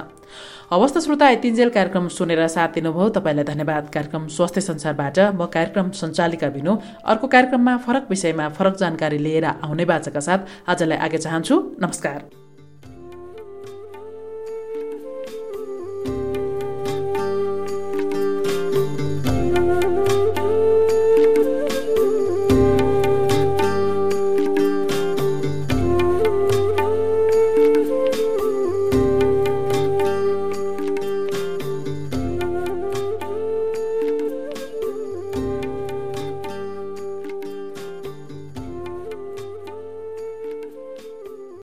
[0.72, 6.48] अवस्था श्रोता यतिन्जेल कार्यक्रम सुनेर साथ दिनुभयो तपाईँलाई धन्यवाद। कार्यक्रम स्वास्थ्य संसारबाट म कार्यक्रम सञ्चालिका
[6.48, 6.72] बिनु।
[7.04, 12.41] अर्को कार्यक्रममा फरक विषयमा फरक जानकारी लिएर आउने बाचाका साथ आजलाई आगे चाहन्छु। नमस्कार।